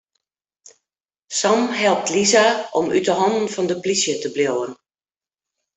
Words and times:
Sam 1.31 1.61
helpt 1.81 2.09
Lisa 2.15 2.45
om 2.79 2.85
út 2.97 3.07
'e 3.09 3.13
hannen 3.19 3.51
fan 3.53 3.67
de 3.69 3.75
plysje 3.83 4.13
te 4.19 4.29
bliuwen. 4.35 4.73